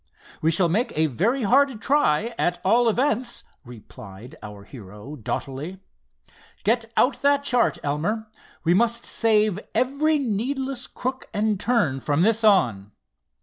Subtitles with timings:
[0.41, 5.79] "We shall make a very hard try, at all events," replied our hero, doughtily.
[6.63, 8.25] "Get out the chart, Elmer.
[8.63, 12.93] We must save every needless crook and turn from this on."